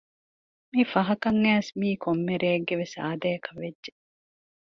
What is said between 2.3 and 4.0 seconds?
ރެއެއްގެވެސް އާދައަކައްވެއްޖެ